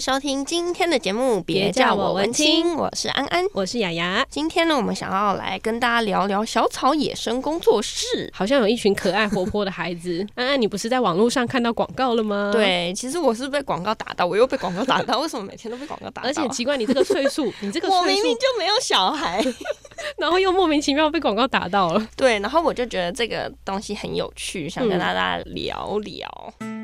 [0.00, 4.24] 迎收听今天的节目，别叫我文青，我是安安，我是雅雅。
[4.30, 10.26] 今天呢，我们想要来跟大家聊聊小草野生工作室，好像有一群可爱活泼的孩子。
[10.36, 12.48] 安安，你不是在网络上看到广告了吗？
[12.50, 16.28] 对，其实我是被广告打到，我又被广告打到，为什么每天都被广告打到？
[16.30, 19.44] 而且奇怪，你这个岁数， 你这个岁数我明明就没有小孩，
[20.16, 22.08] 然后又莫名其妙被广告打到了。
[22.16, 26.54] 对，然后我就觉得这个东西很有趣，想跟大家聊聊。
[26.60, 26.79] 嗯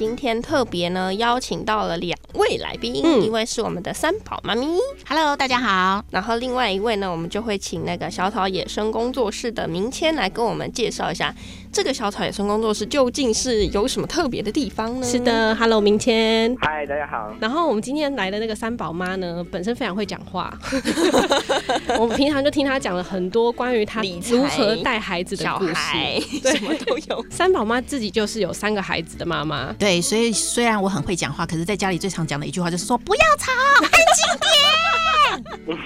[0.00, 4.66] 今天特别呢，邀请到了两位来宾，嗯、一位是我们的三宝妈咪
[5.06, 6.02] ，Hello，大家好。
[6.10, 11.34] 然后另外一位呢，我们就会请那个小草野生工作室的明谦来跟我们介绍一下。
[11.72, 15.06] 这个小草野生工作室究竟是有什么特别的地方呢？
[15.06, 17.32] 是的，Hello，明谦，嗨，大家好。
[17.38, 20.52] 然后我们今天来的那个三宝妈呢，本身非常会讲话，
[21.96, 27.24] 我们平常就听她讲了很多关于她如何带孩子的故事，对，什么都有。
[27.30, 33.50] 三宝妈自己就是有三个孩子的妈妈，对，所以虽然我很会讲话，可是在家里最常讲的一句话就是说不要吵，
[33.82, 35.84] 安静点。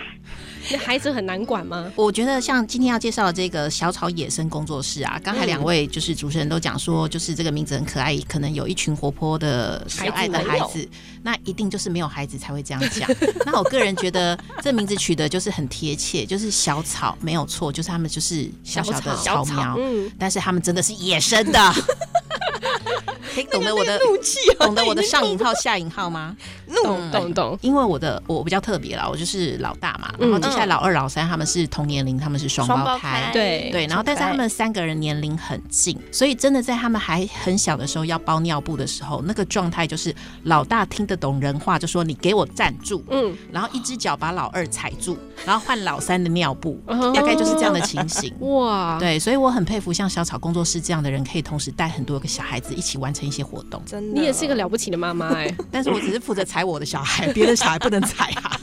[0.71, 1.91] 那孩子很难管吗？
[1.97, 10.87] 我觉得像今天要介绍的这个小草野生工作室啊，刚才两位就是主持人都讲说，就是这个名字很可爱，可能有一群活泼的可爱的孩子，
[11.23, 13.09] 那一定就是没有孩子才会这样讲。
[13.47, 21.59] 那我个人觉得这名字取得就是很贴切，就是小草没有错，就是他们就是小小的草苗，嗯，但是他们真的是野生的。
[23.35, 26.37] 可以懂得我的怒气，懂得我的上引号下引号吗？
[26.83, 27.59] 懂懂懂。
[27.61, 33.87] 因为我的我比较特别啦，我就是老大嘛，然后接下来老二、老三他们是同年龄，他们是双胞胎，对对。
[33.87, 46.81] 然后但是他们三个人年龄很近，所以真的在他们还很小的时候要包尿布的时候，那个状态就是老大听得懂人话，就说你给我站住，嗯，然后一只脚把老二踩住，然后换老三的尿布，
[47.15, 48.33] 大概就是这样的情形。
[48.41, 53.25] 哇，对，所以我很佩服像小草工作室这样的人，可以同时带很多个小孩子一起完成。
[53.25, 58.59] 一些活动，真的，你也是一个了不起的妈妈哎， 但是我只是负责踩我的小孩，别的小孩不能踩啊。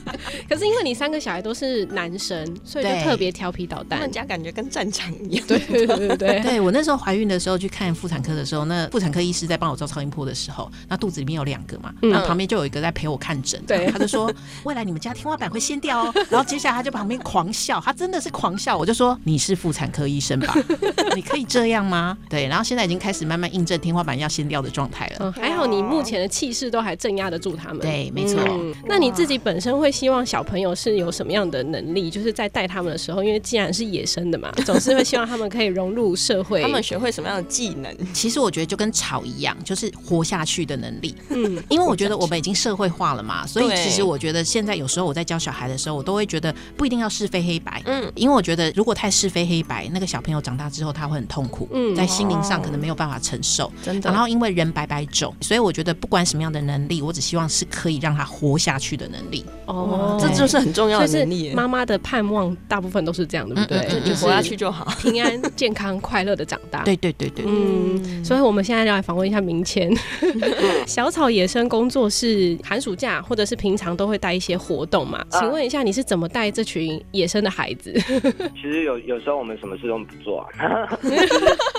[0.51, 3.99] 可是因为你三个小孩都是男生，所以就特别调皮捣蛋。
[3.99, 5.47] 他们家感觉跟战场一样。
[5.47, 14.29] 对对对对，对 我那时候怀孕的时候去看妇产科的时候，那妇产科医师在帮我照超音波的时候，那肚子里面有两个嘛，那旁边就有一个在陪我看诊，对，他就说
[14.65, 16.13] 未来你们家天花板会掀掉哦。
[16.29, 18.77] 然后接下来他就旁边狂笑，他真的是狂笑。
[18.77, 20.53] 我就说你是妇产科医生吧？
[21.15, 22.17] 你可以这样吗？
[22.29, 25.31] 对，然后现在已经开始慢慢印证天花板要掀掉的状态了。
[25.31, 27.79] 还好你目前的气势都还镇压得住他们。
[27.79, 28.41] 对，没错。
[28.85, 32.09] 那你自己本身会希望小朋友是有什么样的能力？
[32.09, 36.61] 就是在带他们的时候，因为既然是野生的嘛， 总是会希望他们可以融入社会。
[36.61, 37.95] 他们学会什么样的技能？
[38.13, 41.15] 其实我觉得就跟草一样，就是活下去的能力。
[41.29, 47.81] 嗯，因为我觉得我们已经社会化了嘛，所以其实我觉得现在有时候我在教小孩的时候，我都会觉得不一定要是非黑白。
[47.85, 53.71] 嗯，因为我觉得如果太是非黑白，那个小朋友长大之后他会很痛苦，嗯，在心灵上可能没有办法承受。
[53.83, 54.09] 真的。
[54.11, 59.45] 然后因为人百百种，所以我觉得不管什么样的能力，我只希望是可以让他活下去的能力。
[59.65, 61.53] 哦，这就是很重要的能力。
[61.53, 64.01] 妈妈的盼望大部分都是这样，对不对？
[64.09, 66.83] 就活下去就好，平安、健康、快乐的长大。
[66.85, 67.45] 对对对对。
[67.47, 69.91] 嗯，所以我们现在就来访问一下明谦。
[70.87, 75.23] 小草野生工作室寒暑假或者是平常都会带一些活动嘛？
[75.31, 77.93] 请问一下，你是怎么带这群野生的孩子？
[78.55, 80.39] 其实有有时候我们什么事都不做。
[80.57, 80.97] 啊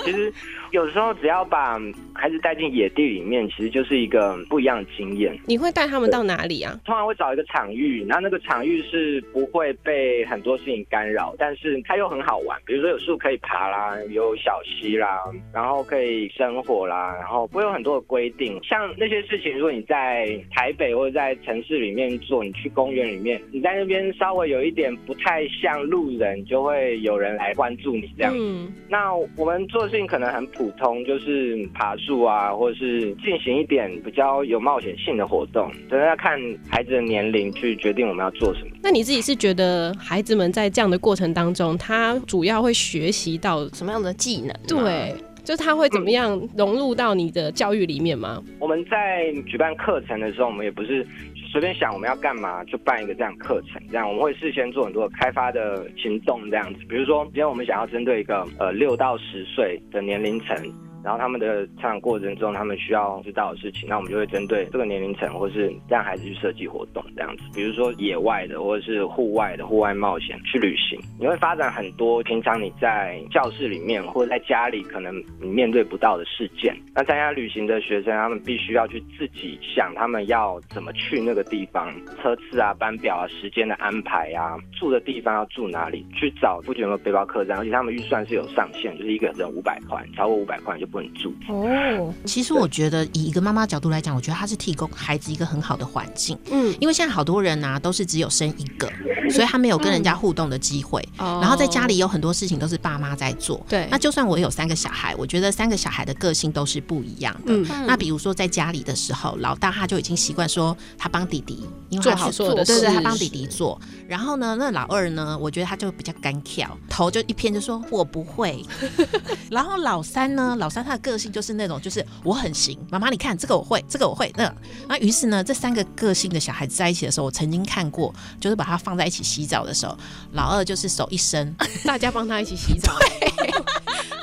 [0.03, 0.31] 其实
[0.71, 1.79] 有时候只要把
[2.13, 5.37] 孩子带进野地里面，其实就是一个不一样的经验。
[5.45, 6.77] 你会带他们到哪里啊？
[6.83, 12.59] 通常会找一个场域，然后那个场域是不会被很多事情干扰，但是它又很好玩。
[12.65, 15.21] 比如说有树可以爬啦，有小溪啦，
[15.53, 18.59] 然后可以生火啦，然后不会有很多的规定。
[18.63, 28.33] 像那些事情，如果你在台北或者在城市里面做，你去公园里面，你在那边稍微有一点不太像路人，就会有人来关注你这样。
[28.35, 36.39] 嗯，那我们做的事情可能很普通，就是爬树啊，或者是进行一点比较有冒险性的活动，真的要看
[36.69, 38.67] 孩子的年龄去决定我们要做什么。
[38.81, 44.53] 那你自己是觉得孩子们在这样的过程当中，他主要会学习到什么样的技能？
[44.67, 45.13] 对，
[45.43, 48.41] 就他会怎么样融入到你的教育里面吗？
[48.47, 51.05] 嗯，我们在举办课程的时候，我们也不是
[51.51, 56.79] 随便想我们要干嘛就办一个这样课程，这样我们会事先做很多开发的行动，这样子。
[56.89, 60.57] 比如说，今天我们想要针对一个呃六到十岁的年龄层。
[61.03, 76.75] 然后他们的成长过程中他们需要知道的事情，那我们就会针对这个年龄层或是让孩子去设计活动这样子，比如说野外的或者是户外的户外冒险去旅行，你会发展很多平常你在教室里面或者在家里可能你面对不到的事件。
[76.95, 91.33] 那参加旅行的学生，他们必须要去自己想他们要怎么去那个地方，车次啊、班表啊、时间的安排啊、住的地方要住哪里，去找附近有没有背包客栈，而且他们预算是有上限，就是一个人五百块，超过五百块就不能住。
[91.49, 96.37] 哦，其实我觉得以一个妈妈角度来讲，我觉得她是提供孩子一个很好的环境。
[96.51, 98.87] 嗯，因为现在好多人呐、啊、都是只有生一个，
[99.31, 101.01] 所以他没有跟人家互动的机会。
[101.17, 103.65] 哦、嗯，然后在家里有很多事情都是爸妈在做。
[103.67, 107.53] 对，那就算我有三个小孩，我觉得三个小孩的个性都是不一样的。
[107.53, 113.79] 嗯，那比如说在家里的时候，老大他就已经习惯说他帮弟弟，因为他是做的，对对，他帮弟弟做。
[114.07, 118.63] 然后呢，那老二呢，我觉得他就比较干跳，头就一偏就说我不会。
[119.49, 124.53] 然后老三呢，老三他的个性就是那种，就是我很行，妈妈你看这个我会，这个我会，那
[124.87, 129.97] 那于是呢，这三个个性的小孩子在一起的时候，我曾经看过，就是把他放在一起洗澡的时候，
[130.33, 132.93] 老二就是手一伸， 大家帮他一起洗澡。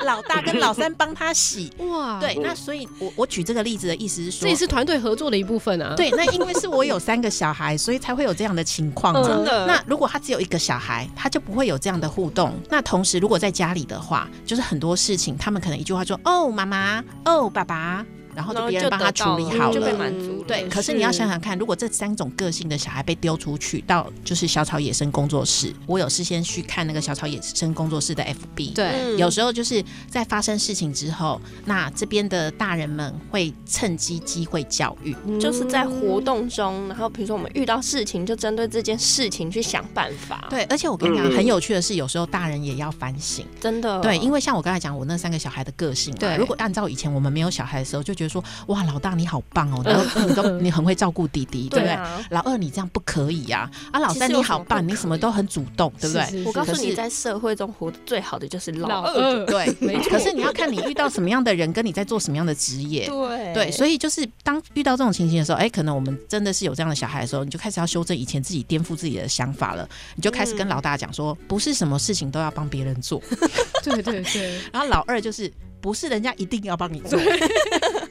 [0.03, 5.93] 老大跟老三帮他洗 哇，对，那所以我我举这个例子的意思是说，这也是团队合作的一部分啊。
[5.95, 9.21] 对，那因为是我有三个小孩，所以才会有这样的情况嘛。
[9.23, 9.65] 真的。
[9.65, 12.53] 那如果他只有一个小孩，他就不会有这样的互动。
[12.69, 18.05] 那同时，如果在家里的话，就是很多事情，他们可能一句话说：“哦，妈妈，哦，爸爸。”
[18.35, 20.43] 然后就别人帮他处理好了，就被满足。
[20.47, 28.73] 对，可是你要想想看，如果这三种个性的小孩被丢出去到就是小草野生工作室，我有事先去看那个小草野生工作室的 FB。
[28.73, 40.47] 对，有时候就是在发生事情之后，那这边的大人们会趁机机会教育，就是在活动中，然后比如说我们遇到事情，就针对这件事情去想办法。
[40.49, 43.45] 对，而且我跟你讲，很有趣的是，有时候大人也要反省。
[43.59, 43.99] 真的。
[44.01, 51.97] 对，因为像我刚才讲，我那三个小孩的个性，对，如果按照以前我们没有小孩的时候，就觉得说，哇，老大你好棒哦，然后你都你很会照顾弟弟， 对不对？
[52.29, 56.43] 老二你这样不可以呀，啊，老三你好棒，你什么都很主动，对不对？
[56.45, 60.11] 我告诉你，在社会中活得最好的就是老二，对，没错。
[60.11, 63.71] 可是你要看你遇到什么样的人，跟你在做什么样的职业，对对。
[63.71, 69.87] 所以就是当遇到这种情形的时候，哎，可能我们真的是有这样的小孩的时候，你就开始要修正以前自己颠覆自己的想法了。
[70.15, 73.21] 你就开始跟老大讲说，不是什么事情都要帮别人做，
[73.83, 74.61] 对对对。
[74.71, 75.51] 然后老二就是。
[75.81, 77.19] 不是人家一定要帮你做，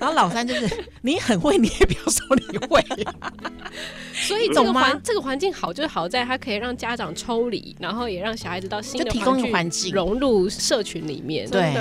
[0.00, 0.68] 然后老三就是
[1.02, 2.82] 你很会，你也不要说你会。
[4.26, 11.48] 所以这个环这个环境好，就是好在它可以让家长抽离，然后也让小孩子到新的提供一个环境融入社群里面。
[11.48, 11.74] 对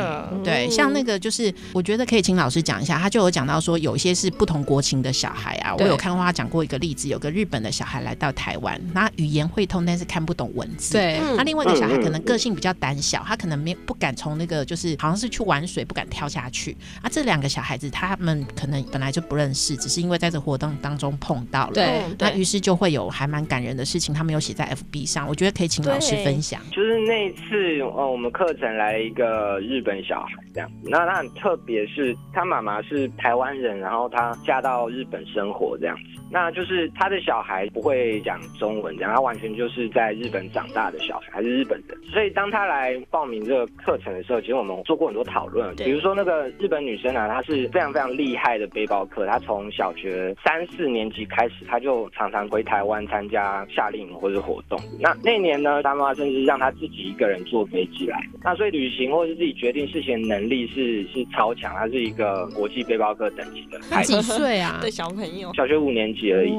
[0.43, 10.93] 对，像那个就是我觉得可以请老师讲一下，他就有讲到说有一些是不同国情的小孩啊，我有看过他讲过一个例子，有个日本的小孩来到台湾，那语言会通，但是看不懂文字。
[10.93, 15.85] 对，他另外一个小孩可能个性比较胆小，他可能没不敢从那个就是好像是去玩水。
[15.89, 17.09] 不敢跳下去啊！
[17.11, 26.61] 这两个小孩子，他们可能本来就不认识，只是因为在这活动当中碰到了，对，那于是就会有还蛮感人的事情，他们有写在 FB 上，我觉得可以请老师分享。
[26.71, 30.69] 就是那一次，呃，我们课程来了一个日本小孩，这样。
[30.69, 45.75] 子，那他很特别，是他妈妈是台湾人，然后他嫁到日本生活这样子，那就是他的小孩不会讲中文，这样他完全就是在日本长大的小孩，还是日本人，所以当他来报名这个课程的时候，其实我们做过很多讨论。
[45.75, 54.79] 比如说那个日本女生啊，她是非常非常厉害的背包客，她从小学三四年级开始，她就常常回台湾参加夏令营或者活动。
[54.99, 58.19] 那那年呢，她妈妈甚至让她自己一个人坐飞机来。
[58.43, 64.13] 那所以旅行或者是自己决定事情的能力是是超强，她是一个国际背包客等级的孩子。
[64.13, 64.79] 几岁啊？
[64.81, 66.51] 的小朋友，小学五年级而已。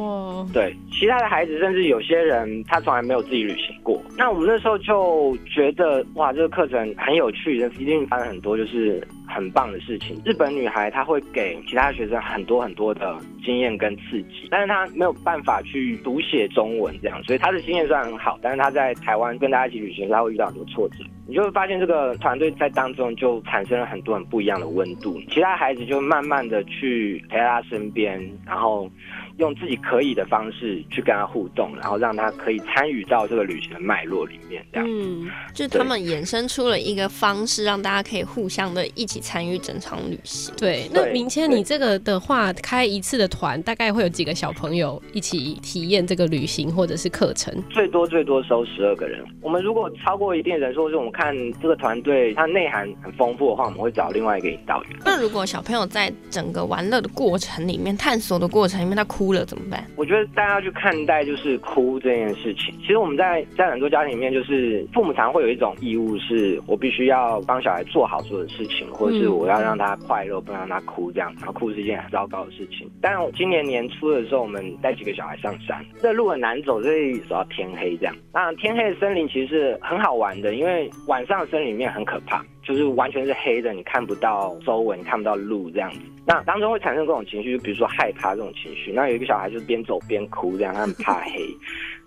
[0.52, 4.02] 对，其他的孩子甚至有些人他从来没有自己旅行过。
[4.16, 9.06] 那我们那时候就觉得哇，这个课程很有趣，一定发生很多就是。
[9.32, 21.04] 很棒的事情，日本女孩她会给其他学生很多很多的经验跟刺激，但是她没有办法去读写中文这样，所以她的经验虽然很好，但是她在台湾跟大家一起旅行，她会遇到很多挫折。
[21.28, 28.90] 你就会发现这个团队在当中就产生了很多很不一样的温度，其他孩子就慢慢的去陪在她身边，然后。
[29.38, 34.86] 用自己可以的方式去跟他互动，然后让他可以参与到这个旅行的脉络里面，这样。
[34.88, 40.54] 嗯，就他们衍生出了一个方式，让大家可以互相的一起参与整场旅行。
[40.58, 47.54] 对，那明谦，你这个的话，开一次的团，大概会有几个小朋友一起体验这个旅行或者是课程？
[47.70, 49.24] 最多最多收十二个人。
[49.40, 54.92] 我们如果超过一定人数，或者我们看这个团队它内涵很丰富的话，我们会找另外一个引导员。
[55.04, 59.29] 那如果小朋友在整个玩乐的过程里面、探索的过程里面，他哭。
[59.30, 59.86] 哭了怎么办？
[59.96, 62.74] 我觉得大家要去看待就是哭这件事情。
[62.80, 72.90] 其实我们在在很多家庭里面，就是父母常会有一种义务，是我必须要帮小孩做好所有的事情，或或者是我要让他快乐，不能让他哭这样，然后哭是一件很糟糕的事情。
[73.00, 78.14] 但今年年初的时候，我们带几个小孩上山，这路很难走，所以走到天黑这样。
[78.32, 86.00] 那天黑的森林其实是很好玩的，因为晚上的森林里面很可怕，就是完全是黑的，你看不到周围，你看不到路这样子。
[86.26, 88.92] 那当中会产生各种情绪，就比如说害怕这种情绪。
[88.92, 91.46] 那有一个小孩就是边走边哭，这样他很怕黑。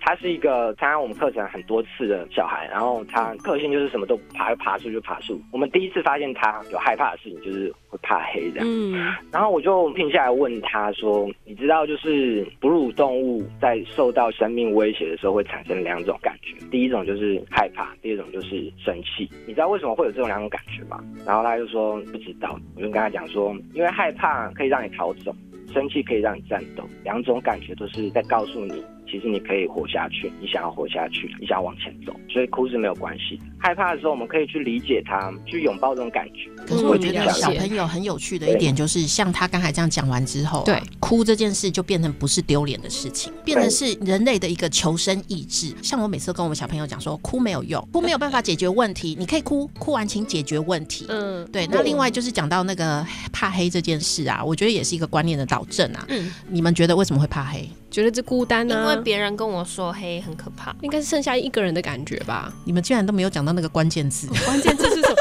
[0.06, 5.42] 他是一个参加我们课程很多次的小孩，然后他个性就是什么都爬，爬树就爬树。
[5.54, 8.68] 我们第一次发现他有害怕的事情，就是会怕黑这样。
[8.68, 19.30] 嗯，然后我就停下来问他说：“你知道，就是哺乳动物在受到生命威胁的时候会产生两种感觉，第一种就是害怕，第二种就是生气。
[19.48, 22.60] 你知道为什么会有这种两种感觉吗？”然后他就说不知道。
[22.76, 25.34] 我就跟他讲说：“因为害怕可以让你逃走，
[25.72, 28.84] 生气可以让你战斗，两种感觉都是在告诉你。”
[29.14, 33.40] 其实你可以活下去，你想要活下去，你想要往前走，所以哭是没有关系。
[33.60, 36.50] 害怕的时候，我们可以去理解他，去拥抱这种感觉。
[36.66, 45.76] 可是我觉得小朋友很有趣的一点就是，像他刚才这样讲完之后，对，哭这件事就变成不是丢脸的事情，变成是人类的一个求生意志。
[45.84, 51.06] 像我每次跟我们小朋友讲说，哭没有用， 哭没有办法解决问题，你可以哭，哭完请解决问题。
[51.10, 51.68] 嗯，对。
[51.68, 56.04] 那另外就是讲到那个怕黑这件事啊，我觉得也是一个观念的导正啊。
[56.10, 57.70] 嗯，你们觉得为什么会怕黑？
[57.94, 58.76] 觉得这孤单呢？
[58.76, 62.52] 因为别人跟我说黑很可怕，应该是剩下一个人的感觉吧。
[62.66, 65.16] 你们竟然都没有讲到那个关键字，关键字是什么？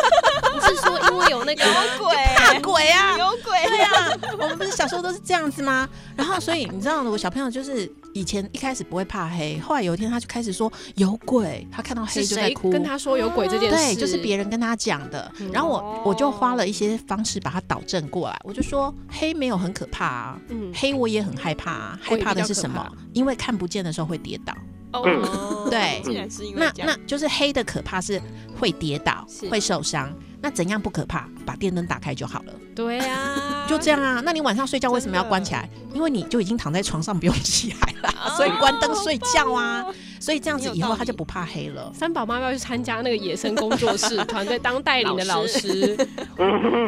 [0.55, 5.89] 不是说因为有那个 有鬼，怕鬼啊，有鬼，对啊，我们不是小时候都是这样子吗？
[6.17, 12.71] 然后所以你知道，我小朋友就是以前一开始不会怕黑，后来有一天他就开始说有鬼，他看到黑就在哭。
[12.71, 15.31] 跟他说有鬼这件事，对，就是别人跟他讲的。
[15.53, 22.87] 然后我我就花了一些方式把他导正过来，我就说黑没有很可怕啊，嗯，黑我也很害怕啊，害怕的是什么？
[23.13, 24.55] 因为看不见的时候会跌倒。
[24.93, 26.03] 哦，对，
[26.55, 28.21] 那那就是黑的可怕是
[28.61, 30.13] 会跌倒，会受伤。
[30.43, 31.27] 那怎样不可怕？
[31.43, 32.53] 把电灯打开就好了。
[32.75, 34.23] 对啊， 就这样啊。
[34.25, 35.69] 那你晚上睡觉为什么要关起来？
[35.93, 39.85] 因为你就已经躺在床上不用起来了， 所以关灯睡觉啊。
[40.19, 41.93] 所以这样子以后他就不怕黑了。
[41.93, 45.97] 三宝妈要去参加那个野生工作室团队当带领的 老师，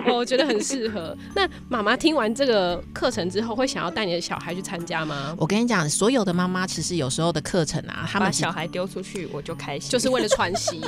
[0.06, 1.16] 我觉得很适合。
[1.34, 5.34] 那妈妈听完这个课程之后，会想要带你的小孩去参加吗？
[5.37, 10.80] 我跟你讲，所有的妈妈其实有时候的课程啊，他们把小孩丢出去我就开心，就是为了喘息。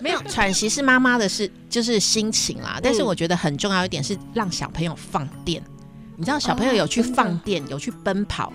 [0.00, 2.78] 没有喘息是妈妈的事，就是心情啦。
[2.80, 5.62] 但是我觉得很重要一点是让小朋友放电。
[6.16, 8.52] 你知道小朋友有去放电，有去奔跑。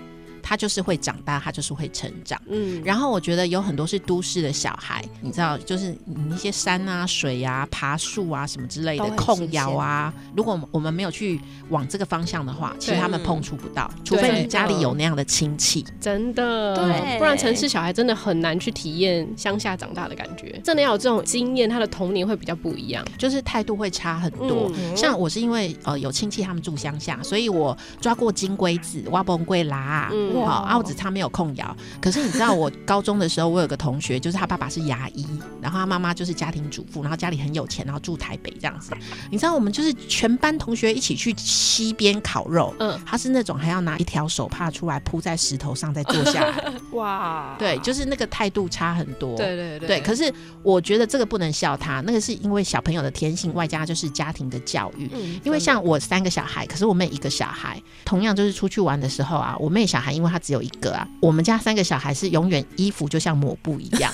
[0.48, 2.40] 他就是会长大，他就是会成长。
[2.48, 5.98] 嗯，然后我觉得有很多是都市的小孩，你知道，就是
[6.32, 10.14] 一些山啊、水啊、爬树啊什么之类的，控窑啊。
[10.38, 15.84] 如果我们没有去往这个方向的话，其实他们碰触不到，除非你家里有那样的亲戚。
[16.00, 20.62] 真的，对，不然城市小孩真的很难去体验乡下长大的感觉。
[20.64, 24.72] 真的要有这种经验，他的童年会比较不一样，就是态度会差很多。
[24.96, 30.12] 像我是因为呃有亲戚他们住乡下，所以我抓过金龟子、挖崩龟啦。
[30.44, 31.78] 好，啊，我只差没有控窑。
[32.02, 35.26] 可是你知道，我高中的时候，我有个同学，就是他爸爸是牙医，
[35.62, 38.92] 然后他妈妈就是家庭主妇，然后家里很有钱，然后住台北这样子。
[39.32, 42.74] 你知道，我们就是全班同学一起去溪边烤肉。
[42.80, 46.74] 嗯，他是那种还要拿一条手帕出来铺在石头上再坐下来。
[46.92, 49.38] 哇，对，就是那个态度差很多。
[49.38, 49.88] 对对对。
[49.88, 55.10] 对，可是我觉得这个不能笑他，那个是因为小朋友的天性，外加就是家庭的教育。
[55.14, 60.25] 嗯，因为像我三个小孩，可是我妹一个小孩，同样就是出去玩的时候啊，我妹小孩因为。
[60.30, 64.12] 他只有一个啊，我们家三个小孩是永远衣服就像抹布一样，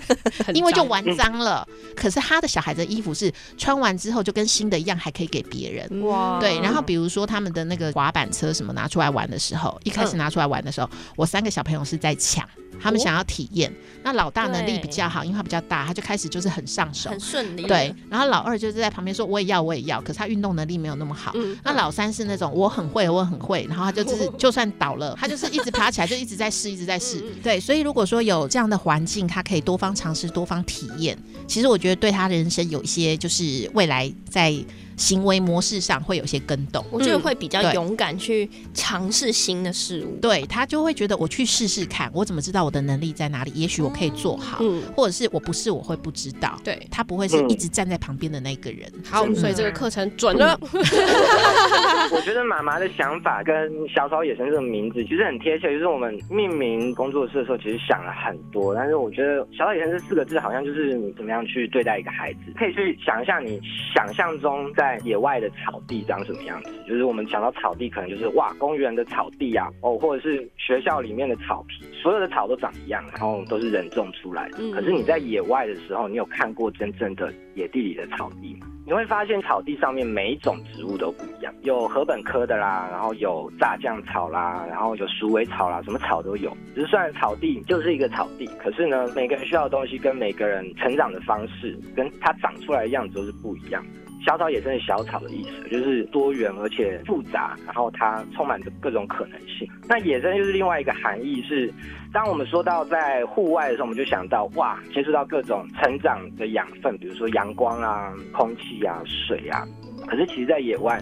[0.54, 1.66] 因为就玩脏了。
[1.94, 6.02] 可是他的小孩的衣服是穿完之后就跟新的一样，还可以给别人。
[6.02, 6.58] 哇，对。
[6.60, 12.48] 然后比如说他们的那个滑板车什么拿出来玩的时候，一开始拿出来玩的时候，我三个小朋友是在抢。
[12.82, 13.70] 他们想要体验，
[14.02, 17.64] 那老大能力比较好，因为他比较大，他就开始就是很上手，很顺利。
[17.64, 21.32] 对，然后老二就是在旁边说我也要，我也要，可是他运动能力没有那么好。
[21.34, 27.22] 嗯，那老三是那种我很会，我很会，然后他就就是 就算倒了，他就是一直爬起来，就一直在试，一直在试。
[27.42, 31.16] 对，所以如果说有这样的环境，他可以多方尝试，多方体验。
[31.46, 34.54] 其实我觉得对他的人生有一些就是未来在。
[35.00, 40.18] 行为模式上会有些跟动，我觉得会比较勇敢去尝试新的事物。
[40.20, 43.50] 对，他就会觉得我去试试看，我怎么知道我的能力在哪里？
[43.54, 46.54] 也许我可以做好，嗯，或者是我不是我会不知道。
[46.62, 48.92] 对，他不会是一直站在旁边的那个人。
[49.02, 50.54] 好，所以这个课程准了。
[52.12, 63.58] 我觉得妈妈的想法跟小草野生这个名字其实很贴切，就是我们命名工作室的时候其实想了很多，但是我觉得小草野生这四个字好像就是你怎么样去对待一个孩子，可以去想象你
[63.94, 64.89] 想象中在。
[64.98, 66.70] 野外的草地长什么样子？
[66.88, 74.58] 就是我们想到草地，可能就是哇，公园的草地啊，哦，或者是学校里面的草皮，所有的草都长一样，然后都是人种出来的。
[74.72, 78.66] 可是你在野外的时候，你有看过真正的野地里的草地吗？
[78.86, 86.50] 你会发现草地上面每一种植物都不一样，有禾本科的啦，然后有炸酱草啦，然后有鼠尾草啦，什么草都有。
[86.74, 94.09] 只是虽然草地就是一个草地，可是呢，每个人需要的东西跟每个人成长的方式，跟它长出来的样子都是不一样的。
[94.24, 99.68] 小草野生的小草的意思，就是多元而且复杂，然后它充满着各种可能性。
[99.88, 101.72] 那野生就是另外一个含义是，
[102.12, 109.66] 当我们说到在户外的时候，我们就想到哇，接触到各种成长的养分，比如说阳光啊、空气啊、水啊。
[110.06, 111.00] 可是其实，在野外，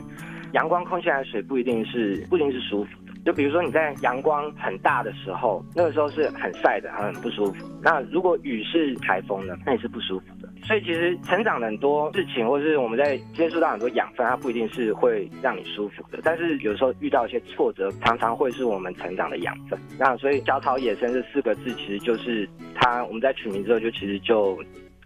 [0.53, 3.13] 阳光、空气和水不一定是不一定是舒服的。
[3.25, 7.67] 就比如说你在阳光很大的时候，那个时候是很晒的，很不舒服。
[7.83, 10.48] 那如果雨是台风呢，那也是不舒服的。
[10.65, 16.21] 所以其实成长很多事情，或是我们在接触到很多养分，它不一定是会让你舒服的。
[16.23, 19.79] 但是有时候遇到一些挫折，常常会是我们成长的养分。
[19.99, 23.05] 那所以“小草野生”这四个字，其实就是它。
[23.07, 24.59] 我们在取名之后，就其实就，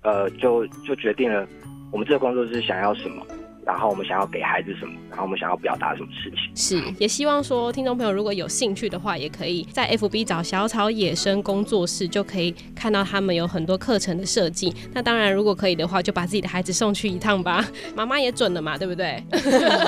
[0.02, 1.47] 呃，就就决定了
[1.92, 3.25] 我们这个工作是想要什么。
[3.64, 4.92] 然后我们想要给孩子什么？
[5.09, 6.57] 然后我们想要表达什么事情？
[6.57, 14.75] 是，也希望说听众朋友如果有兴趣的话，也可以在 FB 找小草野生工作室，就可以看到他们有很多课程的设计。
[14.92, 17.64] 那当然，如果可以的话，就把自己的孩子送去一趟吧。
[17.95, 19.23] 妈妈也准了嘛，对不对？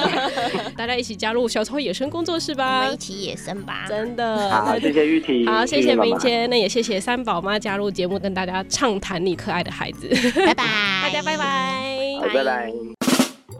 [0.76, 3.86] 大家一起加入小草野生工作室吧，我们一起野生吧。
[3.88, 10.08] 真的，好，谢谢玉婷，好，谢谢明谦，那也谢谢三宝妈加入节目，跟大家畅谈你可爱的孩子。
[10.46, 10.64] 拜拜，
[11.02, 13.03] 大家拜拜，好，拜拜。